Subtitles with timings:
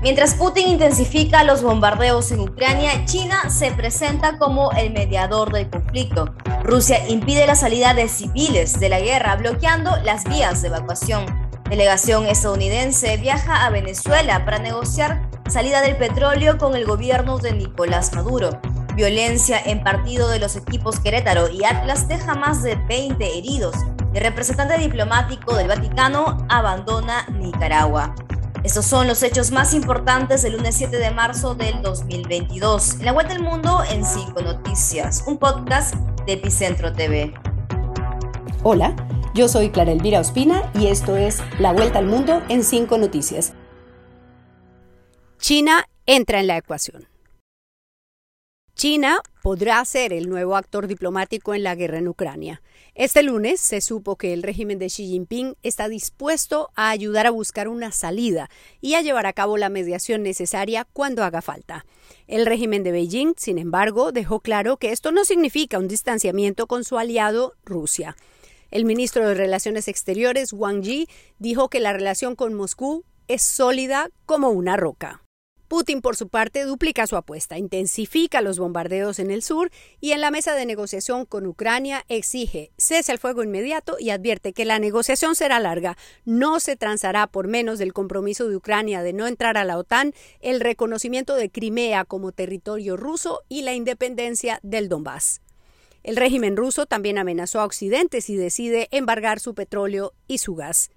[0.00, 6.32] Mientras Putin intensifica los bombardeos en Ucrania, China se presenta como el mediador del conflicto.
[6.62, 11.26] Rusia impide la salida de civiles de la guerra, bloqueando las vías de evacuación.
[11.68, 18.14] Delegación estadounidense viaja a Venezuela para negociar salida del petróleo con el gobierno de Nicolás
[18.14, 18.60] Maduro.
[18.94, 23.74] Violencia en partido de los equipos Querétaro y Atlas deja más de 20 heridos.
[24.14, 28.14] El representante diplomático del Vaticano abandona Nicaragua.
[28.68, 32.96] Estos son los hechos más importantes del lunes 7 de marzo del 2022.
[32.96, 35.94] En la Vuelta al Mundo en 5 Noticias, un podcast
[36.26, 37.32] de Epicentro TV.
[38.62, 38.94] Hola,
[39.32, 43.54] yo soy Clara Elvira Ospina y esto es La Vuelta al Mundo en 5 Noticias.
[45.38, 47.08] China entra en la ecuación.
[48.78, 52.62] China podrá ser el nuevo actor diplomático en la guerra en Ucrania.
[52.94, 57.32] Este lunes se supo que el régimen de Xi Jinping está dispuesto a ayudar a
[57.32, 58.48] buscar una salida
[58.80, 61.86] y a llevar a cabo la mediación necesaria cuando haga falta.
[62.28, 66.84] El régimen de Beijing, sin embargo, dejó claro que esto no significa un distanciamiento con
[66.84, 68.16] su aliado Rusia.
[68.70, 71.08] El ministro de Relaciones Exteriores, Wang Yi,
[71.40, 75.24] dijo que la relación con Moscú es sólida como una roca.
[75.68, 80.22] Putin, por su parte, duplica su apuesta, intensifica los bombardeos en el sur y en
[80.22, 84.78] la mesa de negociación con Ucrania exige cese al fuego inmediato y advierte que la
[84.78, 85.98] negociación será larga.
[86.24, 90.14] No se transará por menos del compromiso de Ucrania de no entrar a la OTAN,
[90.40, 95.42] el reconocimiento de Crimea como territorio ruso y la independencia del Donbass.
[96.02, 100.90] El régimen ruso también amenazó a Occidente si decide embargar su petróleo y su gas.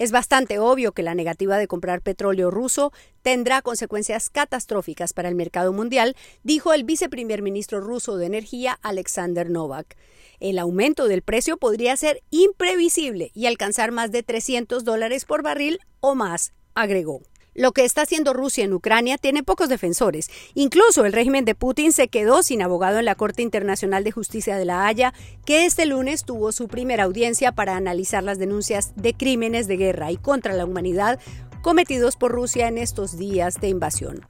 [0.00, 5.34] Es bastante obvio que la negativa de comprar petróleo ruso tendrá consecuencias catastróficas para el
[5.34, 9.98] mercado mundial, dijo el viceprimer ministro ruso de Energía, Alexander Novak.
[10.38, 15.80] El aumento del precio podría ser imprevisible y alcanzar más de 300 dólares por barril
[16.00, 17.20] o más, agregó.
[17.60, 20.30] Lo que está haciendo Rusia en Ucrania tiene pocos defensores.
[20.54, 24.56] Incluso el régimen de Putin se quedó sin abogado en la Corte Internacional de Justicia
[24.56, 25.12] de La Haya,
[25.44, 30.10] que este lunes tuvo su primera audiencia para analizar las denuncias de crímenes de guerra
[30.10, 31.20] y contra la humanidad
[31.62, 34.26] cometidos por Rusia en estos días de invasión.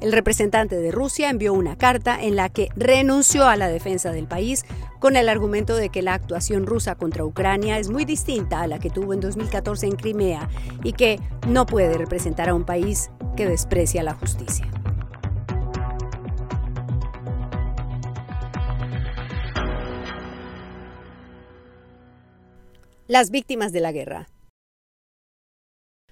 [0.00, 4.28] El representante de Rusia envió una carta en la que renunció a la defensa del
[4.28, 4.64] país
[5.00, 8.78] con el argumento de que la actuación rusa contra Ucrania es muy distinta a la
[8.78, 10.48] que tuvo en 2014 en Crimea
[10.84, 11.18] y que
[11.48, 14.70] no puede representar a un país que desprecia la justicia.
[23.08, 24.28] Las víctimas de la guerra.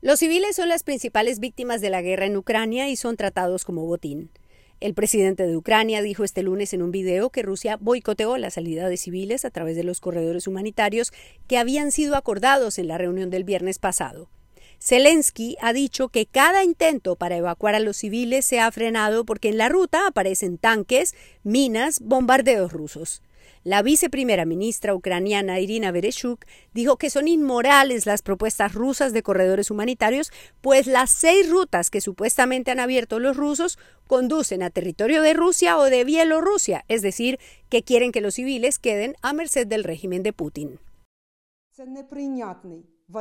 [0.00, 3.84] Los civiles son las principales víctimas de la guerra en Ucrania y son tratados como
[3.84, 4.30] botín.
[4.78, 8.88] El presidente de Ucrania dijo este lunes en un video que Rusia boicoteó la salida
[8.88, 11.12] de civiles a través de los corredores humanitarios
[11.48, 14.30] que habían sido acordados en la reunión del viernes pasado.
[14.80, 19.48] Zelensky ha dicho que cada intento para evacuar a los civiles se ha frenado porque
[19.48, 23.22] en la ruta aparecen tanques, minas, bombardeos rusos.
[23.64, 29.70] La viceprimera ministra ucraniana Irina Bereshuk dijo que son inmorales las propuestas rusas de corredores
[29.70, 30.30] humanitarios,
[30.60, 35.76] pues las seis rutas que supuestamente han abierto los rusos conducen a territorio de Rusia
[35.76, 37.38] o de Bielorrusia, es decir,
[37.68, 40.80] que quieren que los civiles queden a merced del régimen de Putin.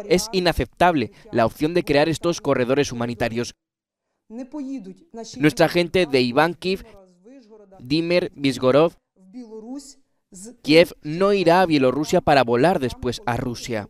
[0.10, 3.56] Es inaceptable la opción de crear estos corredores humanitarios.
[5.38, 6.84] Nuestra gente de Ivankiv,
[7.80, 8.94] Dimer, Vizgorov,
[10.62, 13.90] Kiev no irá a Bielorrusia para volar después a Rusia.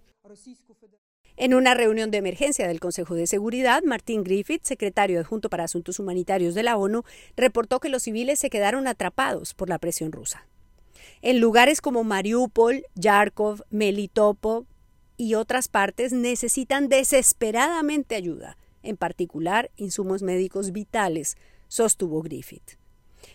[1.36, 6.00] En una reunión de emergencia del Consejo de Seguridad, Martin Griffith, secretario adjunto para Asuntos
[6.00, 7.04] Humanitarios de la ONU,
[7.36, 10.48] reportó que los civiles se quedaron atrapados por la presión rusa.
[11.22, 14.66] En lugares como Mariupol, Yarkov, Melitopol
[15.18, 21.36] y otras partes necesitan desesperadamente ayuda, en particular insumos médicos vitales,
[21.68, 22.78] sostuvo Griffith.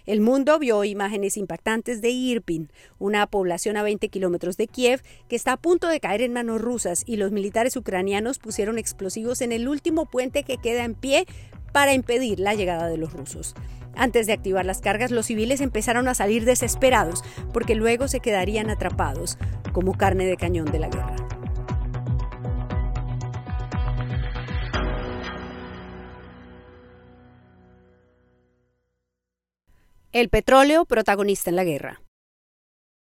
[0.06, 5.36] El mundo vio imágenes impactantes de Irpin, una población a 20 kilómetros de Kiev que
[5.36, 9.52] está a punto de caer en manos rusas y los militares ucranianos pusieron explosivos en
[9.52, 11.26] el último puente que queda en pie
[11.72, 13.54] para impedir la llegada de los rusos.
[13.94, 17.22] Antes de activar las cargas, los civiles empezaron a salir desesperados
[17.52, 19.36] porque luego se quedarían atrapados
[19.72, 21.21] como carne de cañón de la guerra.
[30.12, 32.02] El petróleo protagonista en la guerra.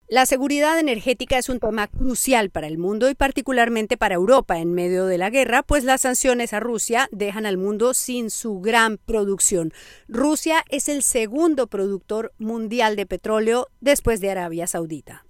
[0.09, 4.75] La seguridad energética es un tema crucial para el mundo y particularmente para Europa en
[4.75, 8.99] medio de la guerra, pues las sanciones a Rusia dejan al mundo sin su gran
[8.99, 9.73] producción.
[10.07, 15.28] Rusia es el segundo productor mundial de petróleo después de Arabia Saudita.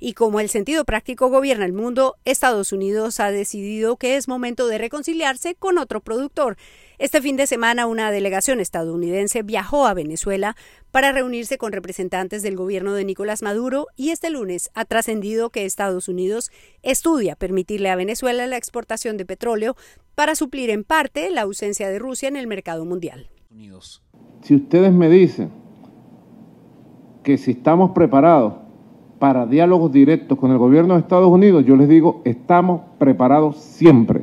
[0.00, 4.66] Y como el sentido práctico gobierna el mundo, Estados Unidos ha decidido que es momento
[4.66, 6.56] de reconciliarse con otro productor.
[6.98, 10.56] Este fin de semana una delegación estadounidense viajó a Venezuela
[10.90, 15.64] para reunirse con representantes del gobierno de Nicolás Maduro y este lunes ha trascendido que
[15.64, 16.52] Estados Unidos
[16.82, 19.76] estudia permitirle a Venezuela la exportación de petróleo
[20.14, 23.28] para suplir en parte la ausencia de Rusia en el mercado mundial.
[24.42, 25.50] Si ustedes me dicen
[27.24, 28.63] que si estamos preparados
[29.24, 34.20] para diálogos directos con el gobierno de Estados Unidos, yo les digo, estamos preparados siempre.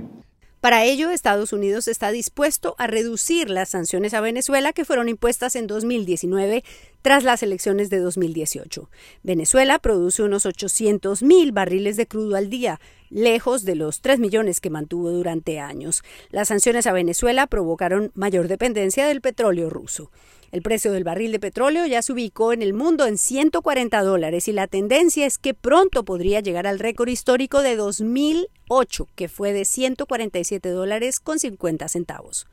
[0.60, 5.56] Para ello, Estados Unidos está dispuesto a reducir las sanciones a Venezuela que fueron impuestas
[5.56, 6.64] en 2019
[7.02, 8.92] tras las elecciones de 2018.
[9.24, 14.62] Venezuela produce unos 800 mil barriles de crudo al día, lejos de los 3 millones
[14.62, 16.04] que mantuvo durante años.
[16.30, 20.12] Las sanciones a Venezuela provocaron mayor dependencia del petróleo ruso.
[20.52, 24.50] El precio del barril de petróleo ya se ubicó en el mundo en 140 dólares
[24.50, 29.54] y la tendencia es que pronto podría llegar al récord histórico de 2008, que fue
[29.54, 32.48] de 147 dólares con 50 centavos.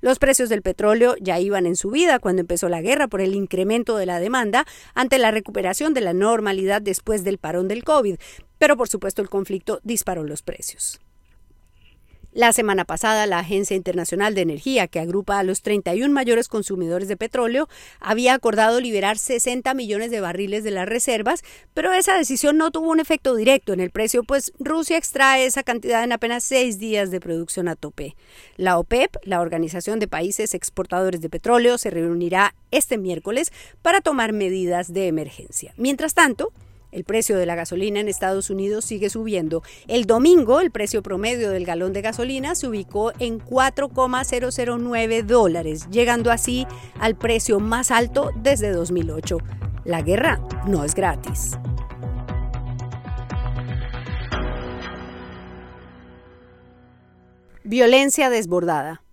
[0.00, 3.96] Los precios del petróleo ya iban en subida cuando empezó la guerra por el incremento
[3.96, 4.64] de la demanda
[4.94, 8.16] ante la recuperación de la normalidad después del parón del COVID,
[8.58, 11.00] pero por supuesto el conflicto disparó los precios.
[12.34, 17.06] La semana pasada, la Agencia Internacional de Energía, que agrupa a los 31 mayores consumidores
[17.06, 17.68] de petróleo,
[18.00, 21.44] había acordado liberar 60 millones de barriles de las reservas,
[21.74, 25.62] pero esa decisión no tuvo un efecto directo en el precio, pues Rusia extrae esa
[25.62, 28.16] cantidad en apenas seis días de producción a tope.
[28.56, 34.32] La OPEP, la Organización de Países Exportadores de Petróleo, se reunirá este miércoles para tomar
[34.32, 35.72] medidas de emergencia.
[35.76, 36.50] Mientras tanto,
[36.94, 39.62] el precio de la gasolina en Estados Unidos sigue subiendo.
[39.88, 46.30] El domingo, el precio promedio del galón de gasolina se ubicó en 4,009 dólares, llegando
[46.30, 46.66] así
[47.00, 49.38] al precio más alto desde 2008.
[49.84, 51.58] La guerra no es gratis.
[57.64, 59.03] Violencia desbordada.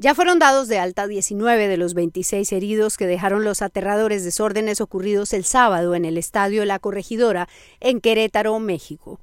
[0.00, 4.80] Ya fueron dados de alta 19 de los 26 heridos que dejaron los aterradores desórdenes
[4.80, 7.48] ocurridos el sábado en el estadio La Corregidora
[7.80, 9.18] en Querétaro, México.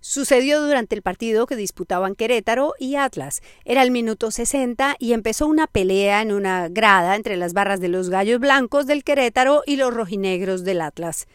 [0.00, 3.42] Sucedió durante el partido que disputaban Querétaro y Atlas.
[3.66, 7.88] Era el minuto 60 y empezó una pelea en una grada entre las barras de
[7.88, 11.26] los Gallos Blancos del Querétaro y los rojinegros del Atlas.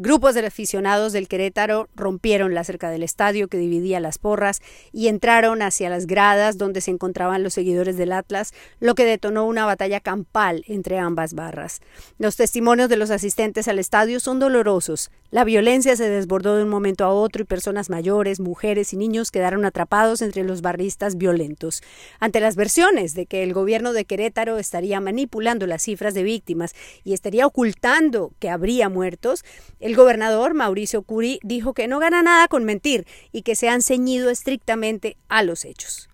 [0.00, 4.62] Grupos de aficionados del Querétaro rompieron la cerca del estadio que dividía las porras
[4.92, 9.44] y entraron hacia las gradas donde se encontraban los seguidores del Atlas, lo que detonó
[9.44, 11.80] una batalla campal entre ambas barras.
[12.16, 15.10] Los testimonios de los asistentes al estadio son dolorosos.
[15.30, 19.32] La violencia se desbordó de un momento a otro y personas mayores, mujeres y niños
[19.32, 21.82] quedaron atrapados entre los barristas violentos.
[22.20, 26.74] Ante las versiones de que el gobierno de Querétaro estaría manipulando las cifras de víctimas
[27.02, 29.44] y estaría ocultando que habría muertos,
[29.88, 33.80] el gobernador Mauricio Curi dijo que no gana nada con mentir y que se han
[33.80, 36.10] ceñido estrictamente a los hechos.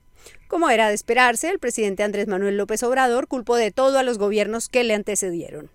[0.47, 4.17] Como era de esperarse, el presidente Andrés Manuel López Obrador culpó de todo a los
[4.17, 5.71] gobiernos que le antecedieron.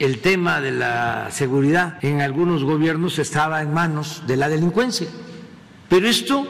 [0.00, 5.06] El tema de la seguridad en algunos gobiernos estaba en manos de la delincuencia,
[5.88, 6.44] pero esto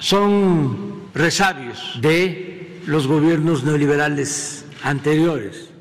[0.00, 5.73] son resabios de los gobiernos neoliberales anteriores.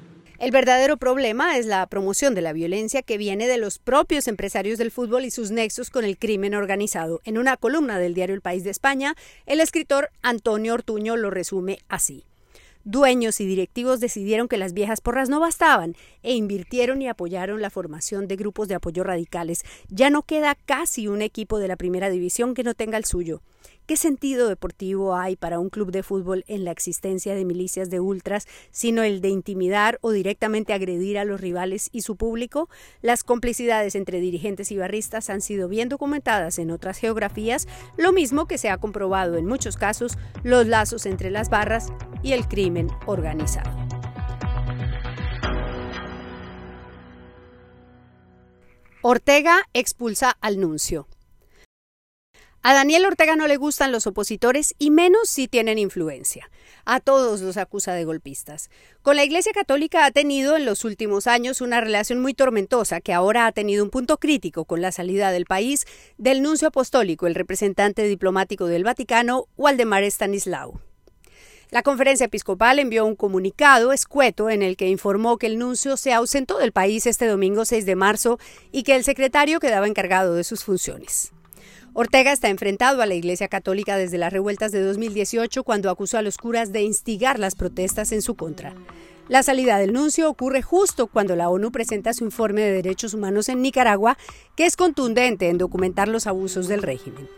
[0.43, 4.77] El verdadero problema es la promoción de la violencia que viene de los propios empresarios
[4.77, 7.21] del fútbol y sus nexos con el crimen organizado.
[7.23, 11.79] En una columna del diario El País de España, el escritor Antonio Ortuño lo resume
[11.87, 12.25] así.
[12.85, 17.69] Dueños y directivos decidieron que las viejas porras no bastaban e invirtieron y apoyaron la
[17.69, 19.63] formación de grupos de apoyo radicales.
[19.87, 23.41] Ya no queda casi un equipo de la primera división que no tenga el suyo.
[23.85, 28.01] ¿Qué sentido deportivo hay para un club de fútbol en la existencia de milicias de
[28.01, 32.69] ultras, sino el de intimidar o directamente agredir a los rivales y su público?
[33.01, 37.65] Las complicidades entre dirigentes y barristas han sido bien documentadas en otras geografías,
[37.95, 41.87] lo mismo que se ha comprobado en muchos casos los lazos entre las barras
[42.23, 43.69] y el crimen organizado.
[49.01, 51.07] Ortega expulsa al nuncio.
[52.65, 56.49] A Daniel Ortega no le gustan los opositores y menos si tienen influencia.
[56.85, 58.69] A todos los acusa de golpistas.
[59.01, 63.11] Con la Iglesia Católica ha tenido en los últimos años una relación muy tormentosa que
[63.11, 65.85] ahora ha tenido un punto crítico con la salida del país
[66.17, 70.79] del nuncio apostólico, el representante diplomático del Vaticano, Waldemar Stanislao.
[71.71, 76.13] La conferencia episcopal envió un comunicado escueto en el que informó que el nuncio se
[76.13, 78.39] ausentó del país este domingo 6 de marzo
[78.71, 81.31] y que el secretario quedaba encargado de sus funciones.
[81.95, 86.23] Ortega está enfrentado a la Iglesia Católica desde las revueltas de 2018 cuando acusó a
[86.23, 88.73] los curas de instigar las protestas en su contra.
[89.29, 93.47] La salida del nuncio ocurre justo cuando la ONU presenta su informe de derechos humanos
[93.47, 94.17] en Nicaragua,
[94.55, 97.29] que es contundente en documentar los abusos del régimen.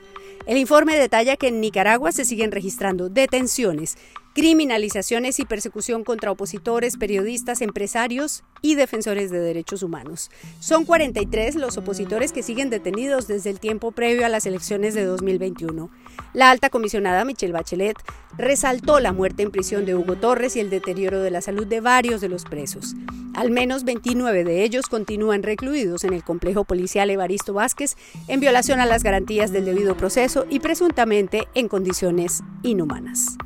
[0.46, 3.98] El informe detalla que en Nicaragua se siguen registrando detenciones,
[4.36, 10.30] criminalizaciones y persecución contra opositores, periodistas, empresarios y defensores de derechos humanos.
[10.60, 15.06] Son 43 los opositores que siguen detenidos desde el tiempo previo a las elecciones de
[15.06, 15.90] 2021.
[16.34, 17.96] La alta comisionada Michelle Bachelet
[18.38, 21.80] resaltó la muerte en prisión de Hugo Torres y el deterioro de la salud de
[21.80, 22.94] varios de los presos.
[23.36, 27.96] Al menos 29 de ellos continúan recluidos en el complejo policial Evaristo Vázquez
[28.28, 33.38] en violación a las garantías del debido proceso y presuntamente en condiciones inhumanas.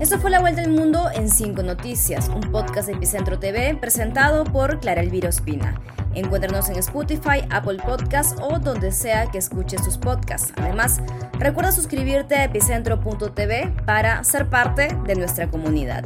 [0.00, 4.44] Esto fue La Vuelta al Mundo en 5 Noticias, un podcast de Epicentro TV presentado
[4.44, 5.74] por Clara Elvira Ospina.
[6.14, 10.52] Encuéntranos en Spotify, Apple Podcasts o donde sea que escuches tus podcasts.
[10.56, 11.00] Además,
[11.40, 16.04] recuerda suscribirte a epicentro.tv para ser parte de nuestra comunidad.